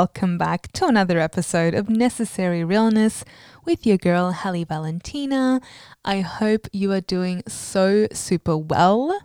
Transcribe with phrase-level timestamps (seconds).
[0.00, 3.22] Welcome back to another episode of Necessary Realness
[3.66, 5.60] with your girl, Hallie Valentina.
[6.06, 9.20] I hope you are doing so super well.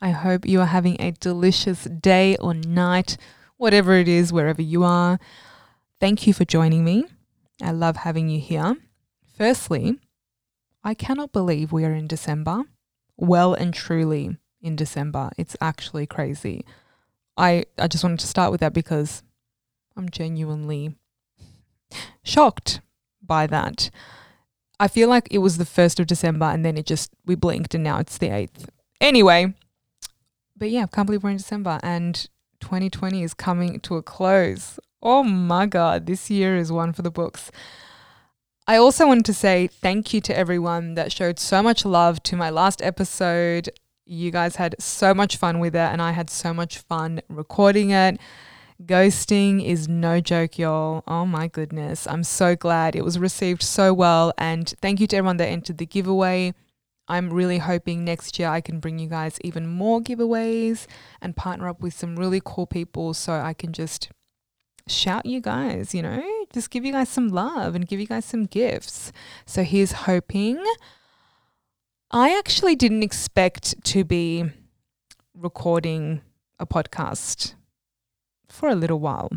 [0.00, 3.16] I hope you are having a delicious day or night,
[3.58, 5.20] whatever it is, wherever you are.
[6.00, 7.04] Thank you for joining me.
[7.62, 8.76] I love having you here.
[9.36, 10.00] Firstly,
[10.82, 12.64] I cannot believe we are in December,
[13.16, 15.30] well and truly in December.
[15.38, 16.64] It's actually crazy.
[17.36, 19.22] I, I just wanted to start with that because
[19.98, 20.94] I'm genuinely
[22.22, 22.80] shocked
[23.22, 23.90] by that.
[24.80, 27.74] I feel like it was the 1st of December and then it just, we blinked
[27.74, 28.68] and now it's the 8th.
[29.00, 29.54] Anyway,
[30.56, 32.28] but yeah, I can't believe we're in December and
[32.60, 34.78] 2020 is coming to a close.
[35.02, 37.50] Oh my God, this year is one for the books.
[38.66, 42.36] I also wanted to say thank you to everyone that showed so much love to
[42.36, 43.70] my last episode.
[44.04, 47.90] You guys had so much fun with it, and I had so much fun recording
[47.90, 48.20] it.
[48.84, 51.02] Ghosting is no joke, y'all.
[51.08, 52.06] Oh my goodness.
[52.06, 54.32] I'm so glad it was received so well.
[54.38, 56.54] And thank you to everyone that entered the giveaway.
[57.08, 60.86] I'm really hoping next year I can bring you guys even more giveaways
[61.20, 64.10] and partner up with some really cool people so I can just
[64.86, 68.26] shout you guys, you know, just give you guys some love and give you guys
[68.26, 69.10] some gifts.
[69.44, 70.62] So here's hoping.
[72.12, 74.44] I actually didn't expect to be
[75.34, 76.20] recording
[76.60, 77.54] a podcast
[78.48, 79.30] for a little while.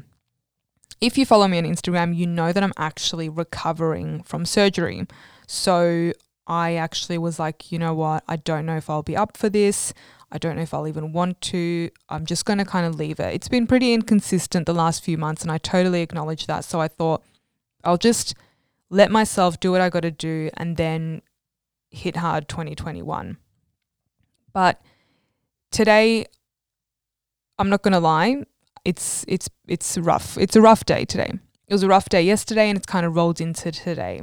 [1.00, 5.08] If you follow me on Instagram, you know that I'm actually recovering from surgery.
[5.48, 6.14] So
[6.48, 8.24] I actually was like, you know what?
[8.28, 9.94] I don't know if I'll be up for this.
[10.32, 11.90] I don't know if I'll even want to.
[12.10, 13.34] I'm just going to kind of leave it.
[13.34, 16.64] It's been pretty inconsistent the last few months, and I totally acknowledge that.
[16.64, 17.24] So I thought
[17.84, 18.36] I'll just
[18.90, 21.22] let myself do what I got to do and then
[21.90, 23.38] hit hard 2021.
[24.54, 24.82] But
[25.72, 26.26] today,
[27.58, 28.44] I'm not going to lie,
[28.86, 30.38] it's it's it's rough.
[30.38, 31.32] It's a rough day today.
[31.68, 34.22] It was a rough day yesterday and it's kind of rolled into today.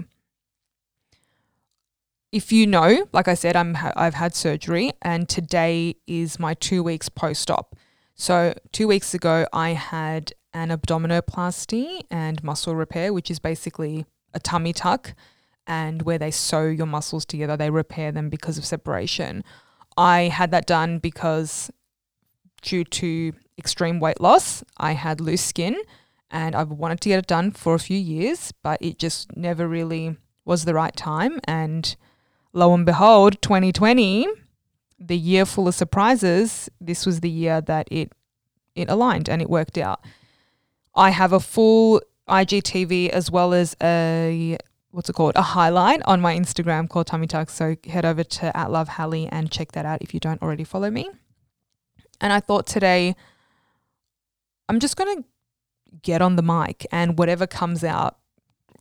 [2.30, 6.82] If you know, like I said, I'm I've had surgery and today is my 2
[6.82, 7.74] weeks post-op.
[8.14, 14.04] So, 2 weeks ago I had an abdominoplasty and muscle repair, which is basically
[14.34, 15.14] a tummy tuck
[15.66, 19.44] and where they sew your muscles together, they repair them because of separation.
[19.96, 21.70] I had that done because
[22.62, 25.76] due to extreme weight loss, I had loose skin
[26.30, 29.66] and I've wanted to get it done for a few years, but it just never
[29.66, 31.40] really was the right time.
[31.44, 31.94] And
[32.52, 34.26] lo and behold, 2020,
[34.98, 38.12] the year full of surprises, this was the year that it
[38.74, 40.04] it aligned and it worked out.
[40.94, 44.56] I have a full IGTV as well as a
[44.90, 47.50] what's it called a highlight on my Instagram called Tummy Tuck.
[47.50, 50.64] So head over to at Love Hallie and check that out if you don't already
[50.64, 51.08] follow me.
[52.20, 53.14] And I thought today
[54.68, 55.24] I'm just gonna
[56.02, 58.18] get on the mic and whatever comes out,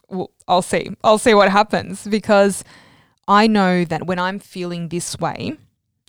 [0.10, 0.90] well, I'll see.
[1.04, 2.64] I'll see what happens because
[3.28, 5.58] I know that when I'm feeling this way,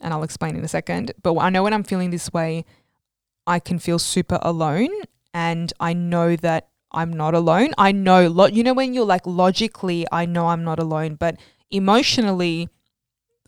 [0.01, 2.65] and I'll explain in a second, but I know when I'm feeling this way,
[3.47, 4.91] I can feel super alone.
[5.35, 7.75] And I know that I'm not alone.
[7.77, 11.37] I know, lo- you know, when you're like logically, I know I'm not alone, but
[11.71, 12.69] emotionally,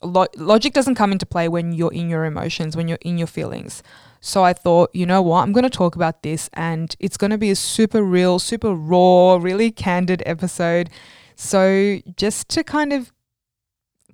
[0.03, 3.27] lo- logic doesn't come into play when you're in your emotions, when you're in your
[3.27, 3.83] feelings.
[4.21, 7.31] So I thought, you know what, I'm going to talk about this and it's going
[7.31, 10.91] to be a super real, super raw, really candid episode.
[11.37, 13.13] So just to kind of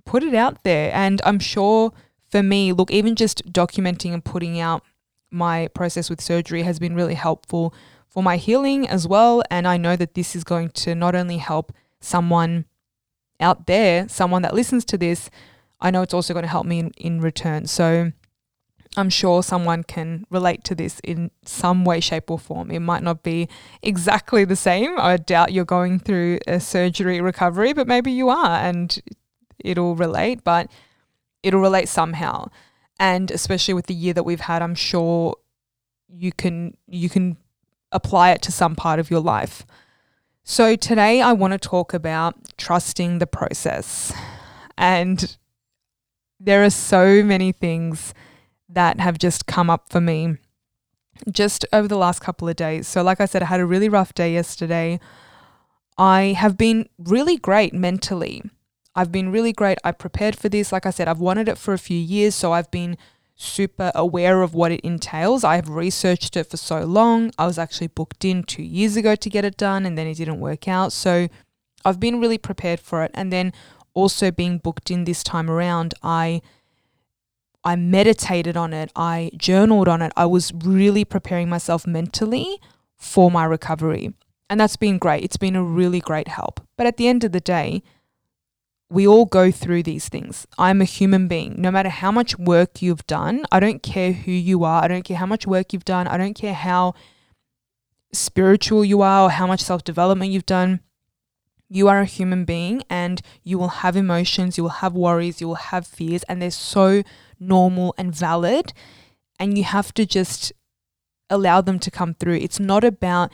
[0.05, 0.91] put it out there.
[0.95, 1.93] And I'm sure
[2.31, 4.83] for me, look, even just documenting and putting out
[5.31, 7.75] my process with surgery has been really helpful
[8.09, 9.43] for my healing as well.
[9.51, 12.65] And I know that this is going to not only help someone
[13.41, 15.29] out there, someone that listens to this,
[15.81, 17.67] I know it's also going to help me in, in return.
[17.67, 18.13] So
[18.97, 22.71] I'm sure someone can relate to this in some way, shape, or form.
[22.71, 23.49] It might not be
[23.83, 24.99] exactly the same.
[24.99, 28.99] I doubt you're going through a surgery recovery, but maybe you are and
[29.59, 30.71] it'll relate, but
[31.43, 32.49] it'll relate somehow.
[32.99, 35.37] And especially with the year that we've had, I'm sure
[36.09, 37.37] you can you can
[37.93, 39.67] apply it to some part of your life.
[40.45, 44.13] So, today I want to talk about trusting the process.
[44.79, 45.37] And
[46.39, 48.15] there are so many things
[48.69, 50.37] that have just come up for me
[51.31, 52.87] just over the last couple of days.
[52.87, 55.01] So, like I said, I had a really rough day yesterday.
[55.97, 58.43] I have been really great mentally.
[58.95, 59.79] I've been really great.
[59.85, 60.73] I prepared for this.
[60.73, 62.35] Like I said, I've wanted it for a few years.
[62.35, 62.97] So, I've been
[63.37, 65.45] super aware of what it entails.
[65.45, 67.31] I've researched it for so long.
[67.39, 70.17] I was actually booked in two years ago to get it done and then it
[70.17, 70.93] didn't work out.
[70.93, 71.29] So
[71.85, 73.11] I've been really prepared for it.
[73.13, 73.53] And then
[73.97, 76.43] also being booked in this time around, I
[77.65, 80.13] I meditated on it, I journaled on it.
[80.17, 82.61] I was really preparing myself mentally
[82.97, 84.15] for my recovery.
[84.49, 85.25] And that's been great.
[85.25, 86.61] It's been a really great help.
[86.77, 87.83] But at the end of the day,
[88.89, 90.47] we all go through these things.
[90.57, 91.57] I'm a human being.
[91.59, 94.85] No matter how much work you've done, I don't care who you are.
[94.85, 96.07] I don't care how much work you've done.
[96.07, 96.95] I don't care how
[98.13, 100.81] spiritual you are or how much self development you've done.
[101.69, 105.49] You are a human being and you will have emotions, you will have worries, you
[105.49, 107.03] will have fears, and they're so
[107.41, 108.73] normal and valid.
[109.39, 110.53] And you have to just
[111.29, 112.37] allow them to come through.
[112.37, 113.33] It's not about,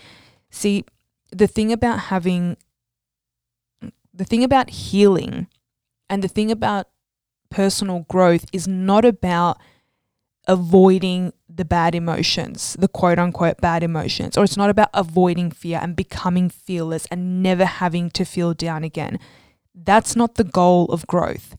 [0.50, 0.84] see,
[1.30, 2.56] the thing about having
[4.14, 5.46] the thing about healing
[6.10, 6.88] and the thing about
[7.50, 9.58] personal growth is not about
[10.46, 15.78] avoiding the bad emotions, the quote unquote bad emotions, or it's not about avoiding fear
[15.82, 19.18] and becoming fearless and never having to feel down again.
[19.74, 21.56] That's not the goal of growth.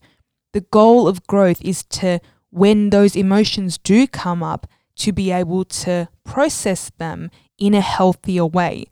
[0.52, 2.20] The goal of growth is to,
[2.50, 8.46] when those emotions do come up, to be able to process them in a healthier
[8.46, 8.86] way.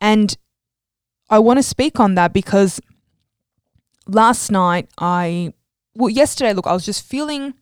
[0.00, 0.36] And
[1.30, 2.80] I want to speak on that because
[4.06, 5.54] last night I
[5.94, 7.54] well yesterday look I was just feeling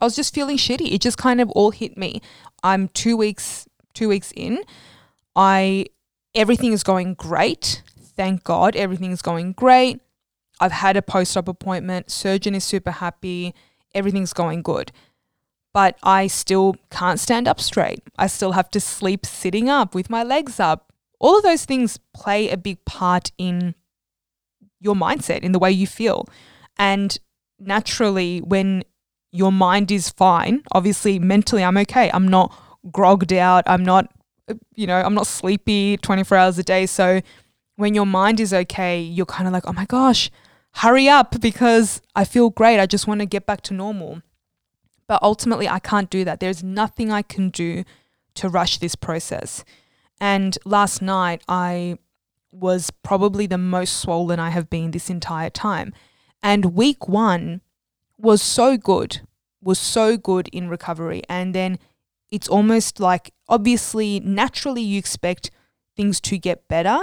[0.00, 0.92] I was just feeling shitty.
[0.92, 2.20] It just kind of all hit me.
[2.62, 4.60] I'm 2 weeks 2 weeks in.
[5.36, 5.86] I
[6.34, 7.82] everything is going great.
[8.16, 10.00] Thank God everything is going great.
[10.60, 12.10] I've had a post-op appointment.
[12.10, 13.54] Surgeon is super happy.
[13.94, 14.92] Everything's going good.
[15.72, 18.02] But I still can't stand up straight.
[18.16, 20.92] I still have to sleep sitting up with my legs up
[21.24, 23.74] all of those things play a big part in
[24.78, 26.26] your mindset, in the way you feel.
[26.78, 27.16] And
[27.58, 28.84] naturally, when
[29.34, 32.08] your mind is fine, obviously, mentally, I'm okay.
[32.14, 32.56] I'm not
[32.92, 33.64] grogged out.
[33.66, 34.08] I'm not,
[34.76, 36.86] you know, I'm not sleepy 24 hours a day.
[36.86, 37.20] So
[37.74, 40.30] when your mind is okay, you're kind of like, oh my gosh,
[40.74, 42.78] hurry up because I feel great.
[42.78, 44.22] I just want to get back to normal.
[45.08, 46.38] But ultimately, I can't do that.
[46.38, 47.82] There's nothing I can do
[48.34, 49.64] to rush this process.
[50.20, 51.98] And last night, I
[52.52, 55.92] was probably the most swollen I have been this entire time.
[56.40, 57.62] And week one
[58.24, 59.20] was so good,
[59.62, 61.22] was so good in recovery.
[61.28, 61.78] And then
[62.30, 65.50] it's almost like, obviously, naturally, you expect
[65.94, 66.98] things to get better.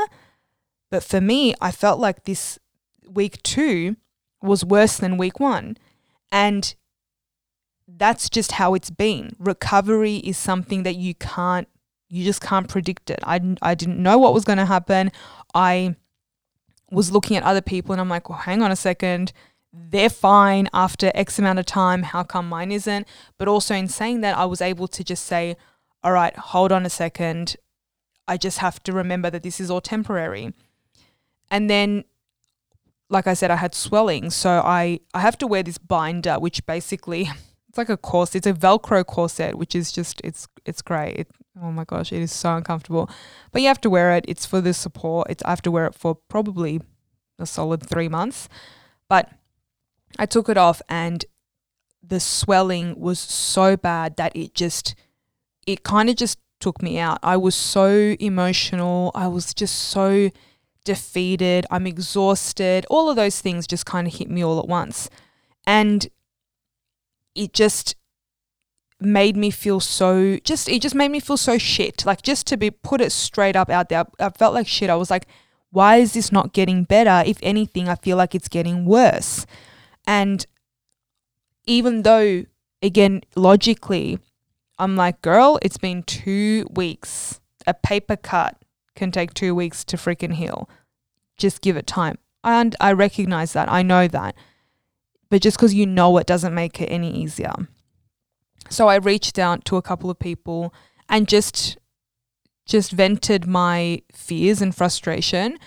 [0.89, 2.59] But for me, I felt like this
[3.07, 3.95] week two
[4.41, 5.77] was worse than week one.
[6.31, 6.73] And
[7.88, 9.35] that's just how it's been.
[9.38, 11.68] Recovery is something that you can't
[12.09, 13.19] you just can't predict it.
[13.23, 15.13] I, I didn't know what was going to happen.
[15.56, 15.95] I
[16.91, 19.31] was looking at other people and I'm like, well, hang on a second.
[19.73, 22.03] They're fine after X amount of time.
[22.03, 23.07] How come mine isn't?
[23.38, 25.56] But also, in saying that, I was able to just say,
[26.03, 27.56] all right, hold on a second.
[28.27, 30.53] I just have to remember that this is all temporary.
[31.50, 32.03] And then,
[33.09, 34.29] like I said, I had swelling.
[34.29, 37.29] So I, I have to wear this binder, which basically
[37.69, 38.35] it's like a corset.
[38.35, 41.15] It's a Velcro corset, which is just it's it's great.
[41.18, 41.27] It,
[41.62, 43.09] oh my gosh, it is so uncomfortable.
[43.51, 44.25] But you have to wear it.
[44.27, 45.29] It's for the support.
[45.29, 46.81] It's I have to wear it for probably
[47.39, 48.50] a solid three months.
[49.07, 49.29] But
[50.19, 51.25] I took it off and
[52.04, 54.96] the swelling was so bad that it just
[55.68, 57.19] it kind of just took me out.
[57.24, 59.12] I was so emotional.
[59.16, 60.30] I was just so
[60.83, 61.66] defeated.
[61.69, 62.85] I'm exhausted.
[62.90, 65.09] All of those things just kind of hit me all at once.
[65.66, 66.07] And
[67.35, 67.95] it just
[69.00, 72.56] made me feel so just it just made me feel so shit like just to
[72.56, 75.26] be put it straight up out there i felt like shit i was like
[75.71, 79.47] why is this not getting better if anything i feel like it's getting worse
[80.06, 80.46] and
[81.66, 82.46] even though
[82.81, 84.18] again logically
[84.80, 87.40] i'm like girl it's been 2 weeks.
[87.68, 88.58] A paper cut
[88.96, 90.68] can take 2 weeks to freaking heal.
[91.38, 92.18] Just give it time.
[92.44, 93.72] And i recognize that.
[93.72, 94.36] I know that.
[95.30, 97.54] But just because you know it doesn't make it any easier.
[98.70, 100.74] So I reached out to a couple of people
[101.08, 101.78] and just
[102.66, 105.60] just vented my fears and frustration.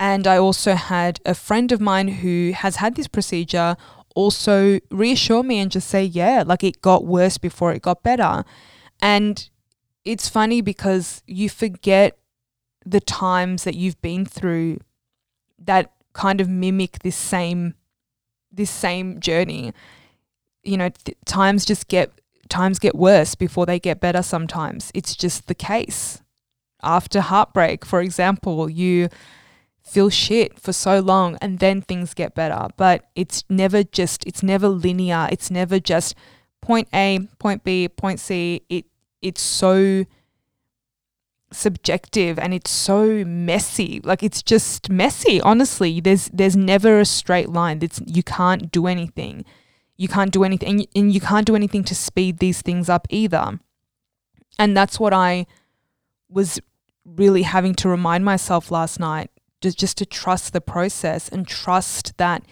[0.00, 3.76] And I also had a friend of mine who has had this procedure
[4.14, 8.44] also reassure me and just say, yeah, like it got worse before it got better.
[9.00, 9.48] And
[10.04, 12.18] it's funny because you forget
[12.84, 14.78] the times that you've been through
[15.58, 17.74] that kind of mimic this same
[18.50, 19.72] this same journey.
[20.64, 22.10] You know, th- times just get
[22.48, 24.90] times get worse before they get better sometimes.
[24.94, 26.22] It's just the case.
[26.82, 29.08] After heartbreak, for example, you
[29.88, 34.42] feel shit for so long and then things get better, but it's never just it's
[34.42, 35.28] never linear.
[35.30, 36.14] It's never just
[36.60, 38.62] point A, point B, point C.
[38.68, 38.86] It
[39.22, 40.04] it's so
[41.50, 44.00] subjective and it's so messy.
[44.04, 46.00] Like it's just messy, honestly.
[46.00, 47.80] There's there's never a straight line.
[47.82, 49.44] It's you can't do anything.
[49.96, 53.58] You can't do anything and you can't do anything to speed these things up either.
[54.58, 55.46] And that's what I
[56.28, 56.60] was
[57.04, 62.42] really having to remind myself last night just, to trust the process and trust that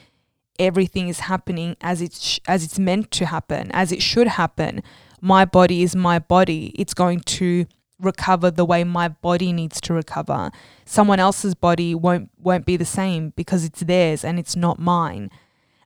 [0.58, 4.82] everything is happening as it's as it's meant to happen, as it should happen.
[5.20, 6.72] My body is my body.
[6.76, 7.66] It's going to
[7.98, 10.50] recover the way my body needs to recover.
[10.84, 15.30] Someone else's body won't won't be the same because it's theirs and it's not mine.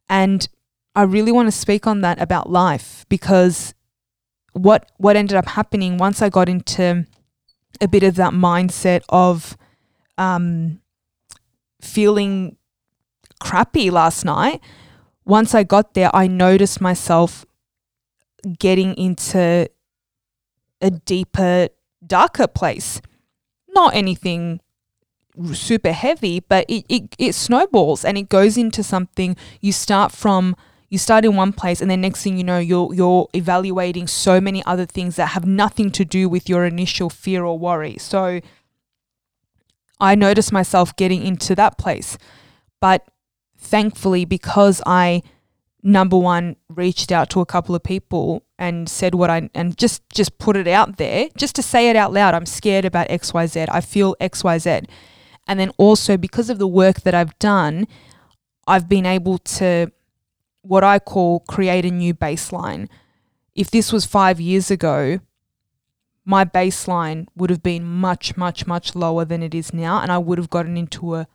[0.08, 0.48] And
[0.94, 3.74] I really want to speak on that about life because
[4.52, 7.06] what what ended up happening once I got into
[7.80, 9.56] a bit of that mindset of
[10.18, 10.80] um,
[11.82, 12.56] feeling
[13.40, 14.60] crappy last night.
[15.24, 17.44] Once I got there, I noticed myself
[18.58, 19.68] getting into
[20.80, 21.68] a deeper,
[22.06, 23.00] darker place.
[23.68, 24.60] Not anything
[25.52, 29.36] super heavy, but it, it, it snowballs and it goes into something.
[29.60, 30.56] You start from
[30.88, 34.40] you start in one place and then next thing you know you're you're evaluating so
[34.40, 37.96] many other things that have nothing to do with your initial fear or worry.
[37.98, 38.40] So
[40.00, 42.18] I noticed myself getting into that place.
[42.80, 43.06] But
[43.58, 45.22] thankfully because I
[45.82, 50.02] number one reached out to a couple of people and said what I and just
[50.10, 53.68] just put it out there just to say it out loud I'm scared about XYZ
[53.70, 54.86] I feel XYZ
[55.46, 57.86] and then also because of the work that I've done
[58.66, 59.90] I've been able to
[60.62, 62.88] what I call create a new baseline.
[63.54, 65.20] If this was 5 years ago,
[66.30, 70.18] my baseline would have been much, much, much lower than it is now, and I
[70.18, 71.26] would have gotten into a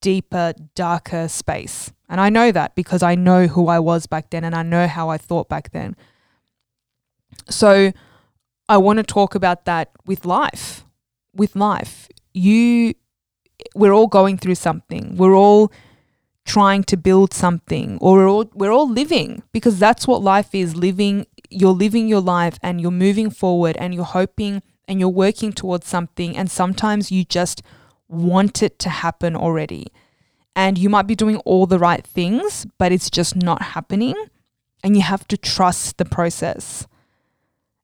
[0.00, 1.92] deeper, darker space.
[2.08, 4.86] And I know that because I know who I was back then and I know
[4.86, 5.96] how I thought back then.
[7.48, 7.92] So
[8.68, 10.84] I want to talk about that with life.
[11.34, 12.94] With life, you,
[13.74, 15.16] we're all going through something.
[15.16, 15.72] We're all
[16.44, 20.76] trying to build something or we're all we're all living because that's what life is
[20.76, 25.52] living you're living your life and you're moving forward and you're hoping and you're working
[25.52, 27.62] towards something and sometimes you just
[28.08, 29.86] want it to happen already.
[30.54, 34.14] And you might be doing all the right things but it's just not happening
[34.82, 36.86] and you have to trust the process.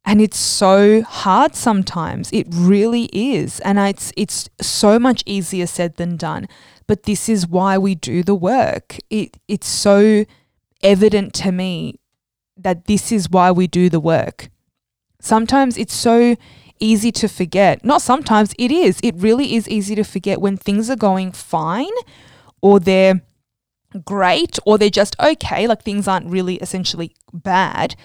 [0.05, 2.31] And it's so hard sometimes.
[2.33, 3.61] It really is.
[3.61, 6.49] And it's it's so much easier said than done.
[6.87, 8.97] But this is why we do the work.
[9.11, 10.25] It it's so
[10.83, 12.01] evident to me
[12.59, 14.51] that this is why we do the work.
[15.21, 16.37] Sometimes it's so
[16.81, 17.85] easy to forget.
[17.85, 19.01] Not sometimes, it is.
[19.03, 21.97] It really is easy to forget when things are going fine
[22.61, 23.23] or they're
[24.05, 27.97] great or they're just okay, like things aren't really essentially bad.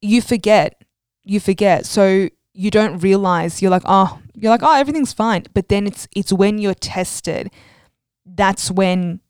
[0.00, 0.82] You forget.
[1.24, 1.86] You forget.
[1.86, 5.44] So you don't realize you're like, oh, you're like, oh, everything's fine.
[5.52, 7.50] But then it's it's when you're tested
[8.36, 9.20] that's when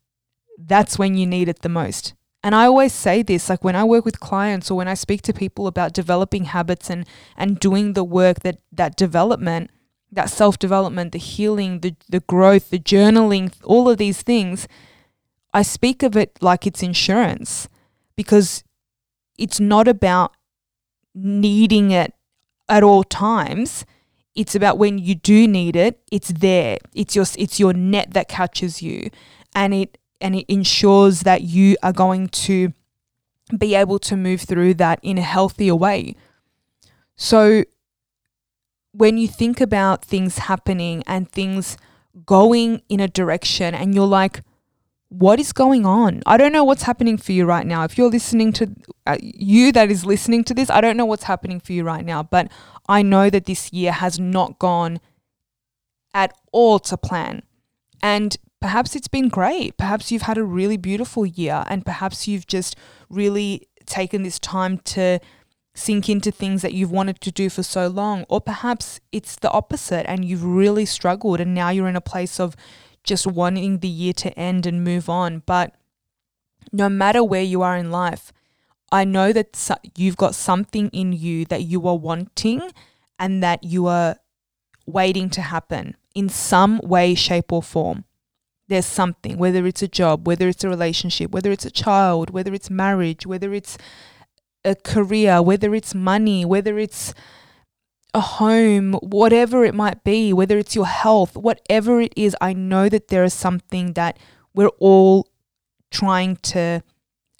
[0.57, 2.13] that's when you need it the most.
[2.43, 5.21] And I always say this like when I work with clients or when I speak
[5.23, 7.05] to people about developing habits and
[7.37, 9.69] and doing the work that that development,
[10.11, 14.67] that self-development, the healing, the the growth, the journaling, all of these things,
[15.53, 17.69] I speak of it like it's insurance
[18.15, 18.63] because
[19.37, 20.35] it's not about
[21.13, 22.13] needing it
[22.67, 23.85] at all times
[24.35, 26.77] it's about when you do need it, it's there.
[26.93, 29.09] It's your it's your net that catches you
[29.53, 32.73] and it and it ensures that you are going to
[33.57, 36.15] be able to move through that in a healthier way.
[37.15, 37.63] So
[38.93, 41.77] when you think about things happening and things
[42.25, 44.41] going in a direction and you're like
[45.11, 46.23] what is going on?
[46.25, 47.83] I don't know what's happening for you right now.
[47.83, 48.73] If you're listening to
[49.05, 52.05] uh, you that is listening to this, I don't know what's happening for you right
[52.05, 52.49] now, but
[52.87, 55.01] I know that this year has not gone
[56.13, 57.41] at all to plan.
[58.01, 59.75] And perhaps it's been great.
[59.77, 62.75] Perhaps you've had a really beautiful year, and perhaps you've just
[63.09, 65.19] really taken this time to
[65.73, 68.25] sink into things that you've wanted to do for so long.
[68.29, 72.39] Or perhaps it's the opposite and you've really struggled, and now you're in a place
[72.39, 72.55] of
[73.03, 75.41] just wanting the year to end and move on.
[75.45, 75.75] But
[76.71, 78.31] no matter where you are in life,
[78.91, 82.61] I know that you've got something in you that you are wanting
[83.17, 84.17] and that you are
[84.85, 88.03] waiting to happen in some way, shape, or form.
[88.71, 92.53] There's something, whether it's a job, whether it's a relationship, whether it's a child, whether
[92.53, 93.77] it's marriage, whether it's
[94.63, 97.13] a career, whether it's money, whether it's
[98.13, 102.87] a home, whatever it might be, whether it's your health, whatever it is, I know
[102.87, 104.17] that there is something that
[104.53, 105.27] we're all
[105.91, 106.81] trying to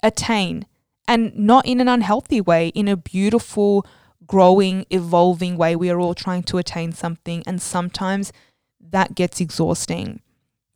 [0.02, 0.66] attain
[1.08, 3.86] and not in an unhealthy way, in a beautiful,
[4.26, 5.76] growing, evolving way.
[5.76, 8.34] We are all trying to attain something, and sometimes
[8.78, 10.20] that gets exhausting.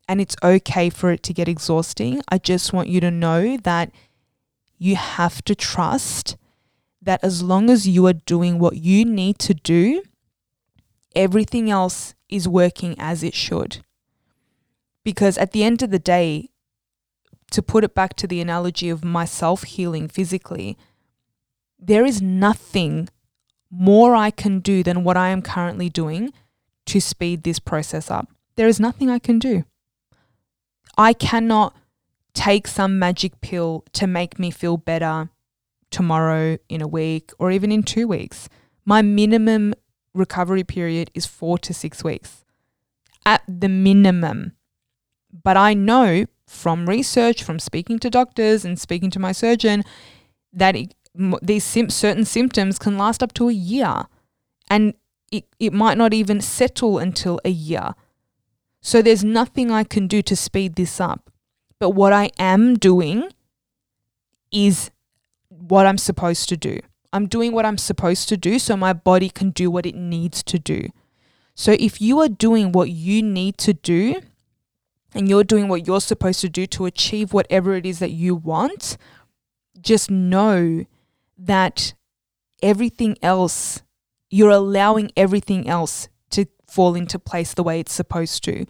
[0.08, 2.20] And it's okay for it to get exhausting.
[2.28, 3.90] I just want you to know that
[4.78, 6.36] you have to trust
[7.02, 10.02] that as long as you are doing what you need to do,
[11.14, 13.84] everything else is working as it should.
[15.04, 16.50] Because at the end of the day,
[17.50, 20.76] to put it back to the analogy of myself healing physically,
[21.78, 23.08] there is nothing
[23.70, 26.32] more I can do than what I am currently doing
[26.86, 28.28] to speed this process up.
[28.56, 29.64] There is nothing I can do.
[30.96, 31.74] I cannot
[32.34, 35.30] take some magic pill to make me feel better
[35.90, 38.48] tomorrow, in a week, or even in two weeks.
[38.84, 39.74] My minimum
[40.14, 42.44] recovery period is four to six weeks
[43.24, 44.52] at the minimum.
[45.42, 49.84] But I know from research, from speaking to doctors and speaking to my surgeon,
[50.52, 50.94] that it,
[51.42, 54.06] these sim- certain symptoms can last up to a year.
[54.70, 54.94] And
[55.30, 57.94] it, it might not even settle until a year.
[58.86, 61.28] So there's nothing I can do to speed this up.
[61.80, 63.30] But what I am doing
[64.52, 64.92] is
[65.48, 66.78] what I'm supposed to do.
[67.12, 70.44] I'm doing what I'm supposed to do so my body can do what it needs
[70.44, 70.90] to do.
[71.56, 74.22] So if you are doing what you need to do
[75.12, 78.36] and you're doing what you're supposed to do to achieve whatever it is that you
[78.36, 78.98] want,
[79.80, 80.86] just know
[81.36, 81.92] that
[82.62, 83.82] everything else,
[84.30, 86.08] you're allowing everything else
[86.66, 88.66] fall into place the way it's supposed to.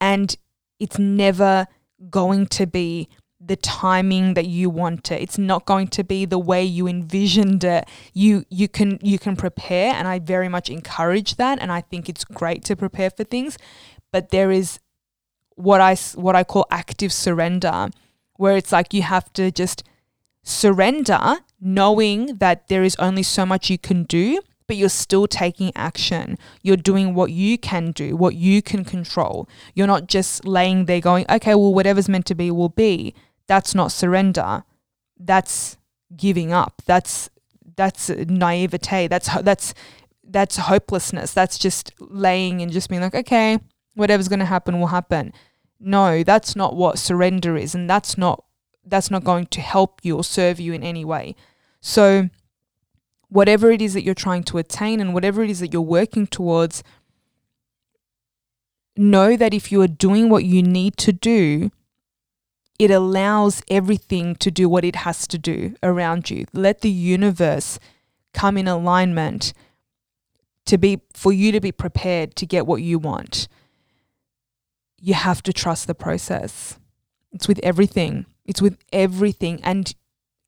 [0.00, 0.36] And
[0.78, 1.66] it's never
[2.10, 3.08] going to be
[3.40, 5.20] the timing that you want it.
[5.20, 7.88] It's not going to be the way you envisioned it.
[8.12, 12.08] You you can you can prepare and I very much encourage that and I think
[12.08, 13.58] it's great to prepare for things,
[14.12, 14.78] but there is
[15.56, 17.90] what I what I call active surrender
[18.36, 19.84] where it's like you have to just
[20.42, 25.72] surrender knowing that there is only so much you can do but you're still taking
[25.76, 26.38] action.
[26.62, 29.48] You're doing what you can do, what you can control.
[29.74, 33.14] You're not just laying there going, okay, well, whatever's meant to be will be
[33.46, 34.64] that's not surrender.
[35.18, 35.76] That's
[36.16, 36.82] giving up.
[36.86, 37.30] That's
[37.76, 39.08] that's naivete.
[39.08, 39.74] That's that's
[40.22, 41.32] that's hopelessness.
[41.32, 43.58] That's just laying and just being like, okay,
[43.94, 45.32] whatever's going to happen will happen.
[45.78, 48.44] No, that's not what surrender is, and that's not
[48.86, 51.34] that's not going to help you or serve you in any way.
[51.80, 52.30] So,
[53.34, 56.24] whatever it is that you're trying to attain and whatever it is that you're working
[56.24, 56.84] towards,
[58.96, 61.72] know that if you are doing what you need to do,
[62.78, 66.46] it allows everything to do what it has to do around you.
[66.52, 67.80] Let the universe
[68.32, 69.52] come in alignment
[70.66, 73.48] to be for you to be prepared to get what you want.
[75.00, 76.78] You have to trust the process.
[77.32, 78.26] It's with everything.
[78.46, 79.92] It's with everything and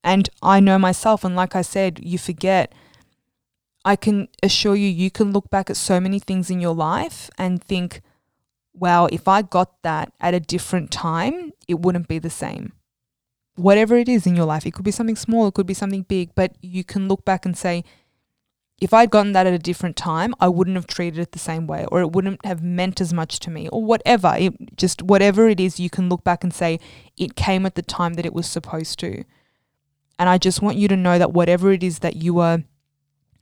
[0.06, 2.72] and I know myself and like I said, you forget
[3.84, 7.28] I can assure you you can look back at so many things in your life
[7.36, 8.00] and think
[8.78, 12.72] wow, if I got that at a different time, it wouldn't be the same.
[13.54, 16.02] Whatever it is in your life, it could be something small, it could be something
[16.02, 17.84] big, but you can look back and say,
[18.78, 21.66] if I'd gotten that at a different time, I wouldn't have treated it the same
[21.66, 24.34] way, or it wouldn't have meant as much to me, or whatever.
[24.38, 26.78] It, just whatever it is, you can look back and say,
[27.16, 29.24] it came at the time that it was supposed to.
[30.18, 32.62] And I just want you to know that whatever it is that you are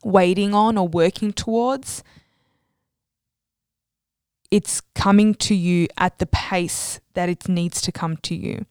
[0.02, 2.02] waiting on or working towards,
[4.50, 8.66] it's coming to you at the pace that it needs to come to you.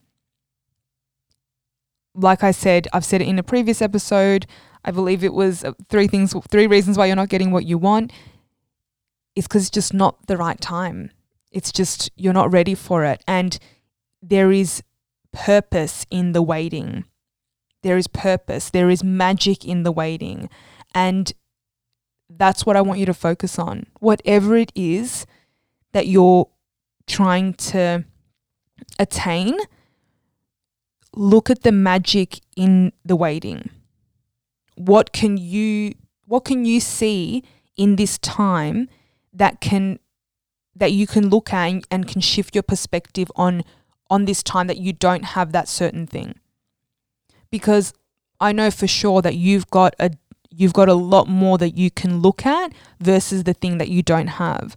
[2.16, 4.46] Like I said, I've said it in a previous episode.
[4.86, 7.78] I believe it was uh, three things, three reasons why you're not getting what you
[7.78, 8.12] want.
[9.36, 11.10] It's because it's just not the right time.
[11.52, 13.24] It's just you're not ready for it.
[13.28, 13.58] And
[14.22, 14.84] there is
[15.32, 17.06] purpose in the waiting.
[17.84, 18.70] There is purpose.
[18.70, 20.50] There is magic in the waiting.
[20.96, 21.32] And
[22.30, 23.86] that's what I want you to focus on.
[24.00, 25.26] Whatever it is
[25.92, 26.50] that you're
[27.06, 28.06] trying to
[28.98, 29.58] attain,
[31.16, 33.70] look at the magic in the waiting.
[34.76, 35.94] What can you
[36.26, 37.44] what can you see
[37.76, 38.90] in this time
[39.34, 40.00] that can
[40.76, 43.64] that you can look at and can shift your perspective on
[44.10, 46.36] on this time that you don't have that certain thing.
[47.54, 47.94] Because
[48.40, 50.10] I know for sure that you've got a
[50.50, 54.02] you've got a lot more that you can look at versus the thing that you
[54.02, 54.76] don't have.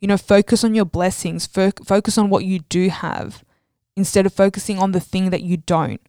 [0.00, 3.44] You know, focus on your blessings, fo- focus on what you do have
[3.96, 6.00] instead of focusing on the thing that you don't.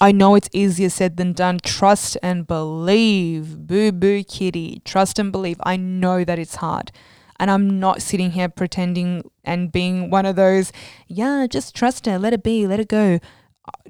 [0.00, 1.58] I know it's easier said than done.
[1.64, 3.66] Trust and believe.
[3.66, 4.82] Boo boo kitty.
[4.84, 5.56] Trust and believe.
[5.64, 6.92] I know that it's hard.
[7.40, 10.72] And I'm not sitting here pretending and being one of those,
[11.08, 13.18] yeah, just trust her, let it be, let it go.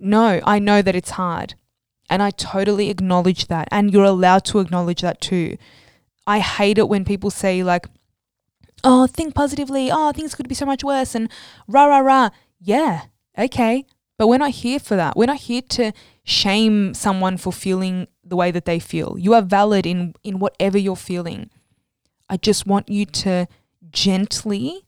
[0.01, 1.55] No, I know that it's hard.
[2.09, 3.69] And I totally acknowledge that.
[3.71, 5.57] And you're allowed to acknowledge that too.
[6.27, 7.87] I hate it when people say, like,
[8.85, 9.91] oh, think positively.
[9.91, 11.15] Oh, things could be so much worse.
[11.15, 11.31] And
[11.67, 12.31] rah, rah, rah.
[12.61, 13.03] Yeah,
[13.39, 13.85] okay.
[14.19, 15.17] But we're not here for that.
[15.17, 15.93] We're not here to
[16.25, 19.17] shame someone for feeling the way that they feel.
[19.19, 21.51] You are valid in, in whatever you're feeling.
[22.29, 23.47] I just want you to
[23.91, 24.87] gently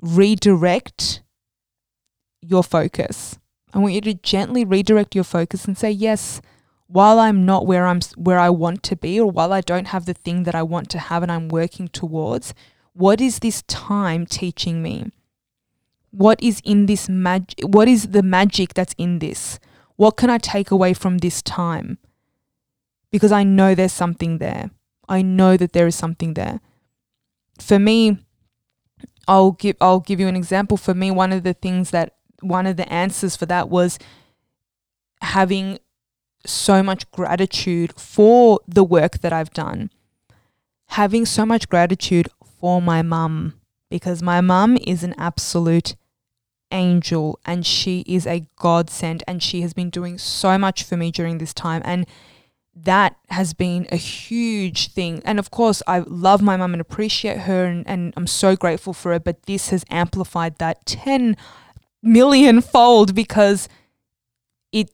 [0.00, 1.22] redirect
[2.40, 3.38] your focus.
[3.74, 6.40] I want you to gently redirect your focus and say, yes,
[6.86, 10.06] while I'm not where I'm where I want to be or while I don't have
[10.06, 12.54] the thing that I want to have and I'm working towards,
[12.92, 15.10] what is this time teaching me?
[16.12, 19.58] What is in this magic what is the magic that's in this?
[19.96, 21.98] What can I take away from this time?
[23.10, 24.70] Because I know there's something there.
[25.08, 26.60] I know that there is something there.
[27.58, 28.18] For me,
[29.26, 30.76] I'll give I'll give you an example.
[30.76, 33.98] For me, one of the things that one of the answers for that was
[35.20, 35.78] having
[36.46, 39.90] so much gratitude for the work that I've done.
[40.88, 42.28] Having so much gratitude
[42.60, 43.54] for my mum
[43.90, 45.96] because my mum is an absolute
[46.70, 51.10] angel and she is a godsend and she has been doing so much for me
[51.10, 52.06] during this time and
[52.76, 55.22] that has been a huge thing.
[55.24, 58.92] And of course, I love my mum and appreciate her, and, and I'm so grateful
[58.92, 59.20] for her.
[59.20, 61.36] But this has amplified that 10
[62.04, 63.68] million fold because
[64.72, 64.90] it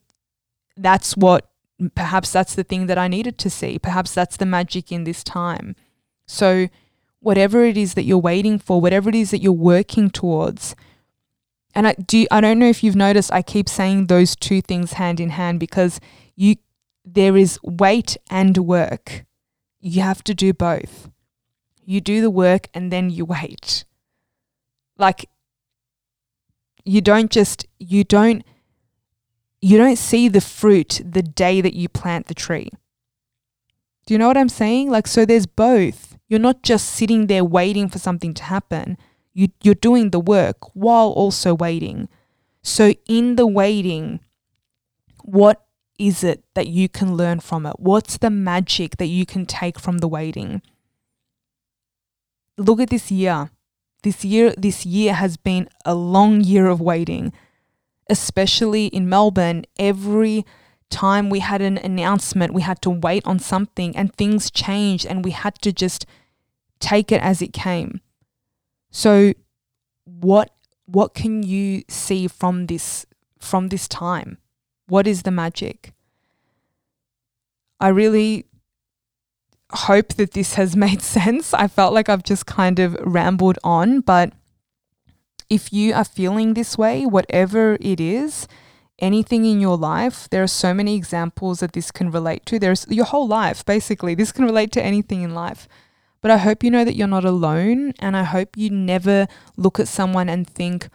[0.77, 1.51] that's what
[1.95, 3.79] perhaps that's the thing that I needed to see.
[3.79, 5.75] Perhaps that's the magic in this time.
[6.27, 6.69] So,
[7.21, 10.75] whatever it is that you're waiting for, whatever it is that you're working towards,
[11.75, 14.95] and I do I don't know if you've noticed I keep saying those two things
[14.95, 16.01] hand in hand because
[16.37, 16.57] you
[17.05, 19.25] there is wait and work.
[19.81, 21.09] You have to do both.
[21.85, 23.85] You do the work and then you wait.
[24.99, 25.29] Like
[26.85, 28.43] you don't just you don't
[29.61, 32.71] you don't see the fruit the day that you plant the tree.
[34.07, 34.91] Do you know what I'm saying?
[34.91, 36.19] Like so there's both.
[36.29, 38.97] You're not just sitting there waiting for something to happen.
[39.33, 42.09] You you're doing the work while also waiting.
[42.63, 44.21] So in the waiting,
[45.25, 45.65] what
[45.99, 47.79] is it that you can learn from it?
[47.79, 50.63] What's the magic that you can take from the waiting?
[52.57, 53.51] Look at this year.
[54.03, 57.33] This year this year has been a long year of waiting.
[58.09, 60.45] Especially in Melbourne, every
[60.89, 65.25] time we had an announcement, we had to wait on something and things changed and
[65.25, 66.07] we had to just
[66.81, 68.01] take it as it came.
[68.91, 69.33] So
[70.05, 70.51] what
[70.87, 73.07] what can you see from this
[73.39, 74.39] from this time?
[74.89, 75.93] What is the magic?
[77.79, 78.47] I really
[79.73, 81.55] hope that this has made sense.
[81.55, 84.33] I felt like I've just kind of rambled on, but
[85.49, 88.47] if you are feeling this way, whatever it is,
[89.01, 92.59] anything in your life, there are so many examples that this can relate to.
[92.59, 94.15] There's your whole life, basically.
[94.15, 95.67] This can relate to anything in life.
[96.21, 97.95] But I hope you know that you're not alone.
[97.99, 100.89] And I hope you never look at someone and think,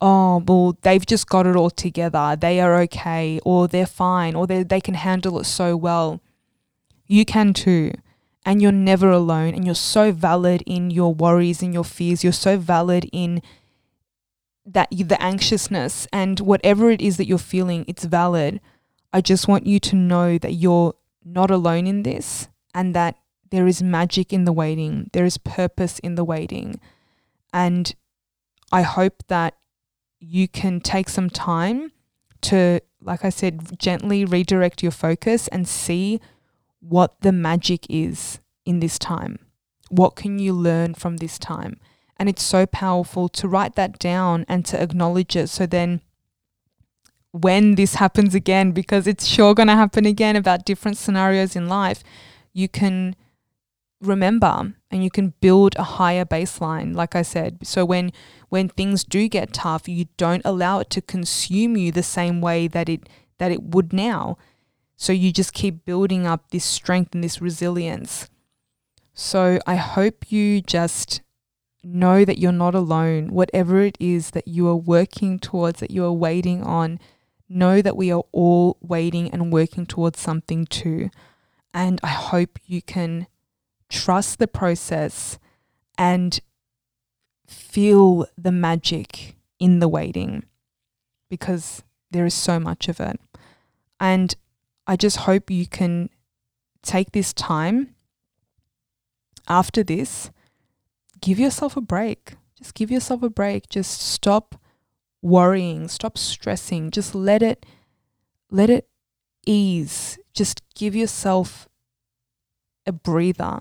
[0.00, 2.36] oh, well, they've just got it all together.
[2.38, 6.20] They are okay, or they're fine, or they, they can handle it so well.
[7.08, 7.90] You can too.
[8.46, 9.54] And you're never alone.
[9.54, 12.22] And you're so valid in your worries and your fears.
[12.22, 13.42] You're so valid in
[14.64, 18.60] that the anxiousness and whatever it is that you're feeling, it's valid.
[19.12, 20.94] I just want you to know that you're
[21.24, 23.16] not alone in this and that
[23.50, 25.08] there is magic in the waiting.
[25.14, 26.78] There is purpose in the waiting.
[27.52, 27.94] And
[28.70, 29.54] I hope that
[30.20, 31.92] you can take some time
[32.42, 36.20] to, like I said, gently redirect your focus and see
[36.80, 39.38] what the magic is in this time.
[39.90, 41.80] What can you learn from this time?
[42.18, 45.48] And it's so powerful to write that down and to acknowledge it.
[45.48, 46.00] So then,
[47.30, 51.68] when this happens again, because it's sure going to happen again about different scenarios in
[51.68, 52.02] life,
[52.52, 53.14] you can
[54.00, 58.12] remember and you can build a higher baseline like i said so when
[58.48, 62.68] when things do get tough you don't allow it to consume you the same way
[62.68, 64.38] that it that it would now
[65.00, 68.28] so you just keep building up this strength and this resilience.
[69.14, 71.22] So i hope you just
[71.84, 73.28] know that you're not alone.
[73.28, 76.98] Whatever it is that you are working towards that you are waiting on
[77.48, 81.10] know that we are all waiting and working towards something too.
[81.72, 83.28] And i hope you can
[83.88, 85.38] trust the process
[85.96, 86.40] and
[87.46, 90.44] feel the magic in the waiting
[91.30, 93.20] because there is so much of it.
[94.00, 94.34] And
[94.88, 96.08] I just hope you can
[96.82, 97.94] take this time
[99.48, 100.30] after this,
[101.20, 102.34] give yourself a break.
[102.56, 103.68] Just give yourself a break.
[103.68, 104.60] Just stop
[105.22, 106.90] worrying, stop stressing.
[106.90, 107.64] Just let it
[108.50, 108.88] let it
[109.46, 110.18] ease.
[110.34, 111.68] Just give yourself
[112.86, 113.60] a breather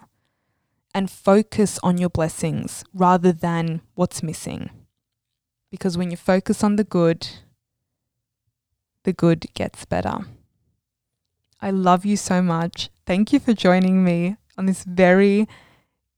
[0.94, 4.70] and focus on your blessings rather than what's missing.
[5.70, 7.28] Because when you focus on the good,
[9.04, 10.26] the good gets better.
[11.60, 12.89] I love you so much.
[13.06, 15.48] Thank you for joining me on this very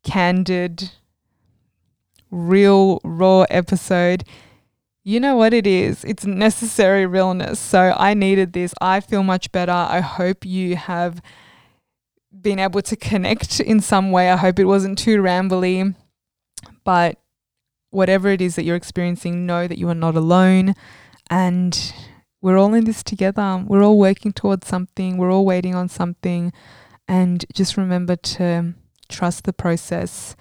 [0.03, 0.91] candid,
[2.29, 4.23] real, raw episode.
[5.03, 6.03] You know what it is.
[6.03, 7.59] It's necessary realness.
[7.59, 8.73] So I needed this.
[8.81, 9.71] I feel much better.
[9.71, 11.21] I hope you have
[12.41, 14.29] been able to connect in some way.
[14.29, 15.95] I hope it wasn't too rambly.
[16.83, 17.17] But
[17.91, 20.75] whatever it is that you're experiencing, know that you are not alone.
[21.29, 21.93] And
[22.41, 23.63] we're all in this together.
[23.67, 25.17] We're all working towards something.
[25.17, 26.53] We're all waiting on something.
[27.07, 28.73] And just remember to
[29.09, 30.35] trust the process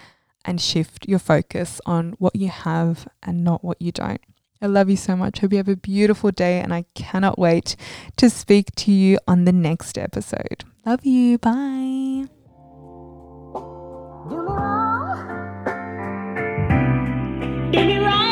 [0.44, 4.20] and shift your focus on what you have and not what you don't.
[4.60, 5.38] I love you so much.
[5.38, 7.76] Hope you have a beautiful day, and I cannot wait
[8.16, 10.64] to speak to you on the next episode.
[10.84, 11.38] Love you.
[11.38, 12.26] Bye.
[14.28, 15.60] Do me wrong.
[17.72, 18.27] Do me wrong.